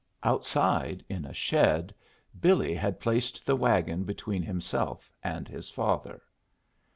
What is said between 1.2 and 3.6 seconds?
a shed, Billy had placed the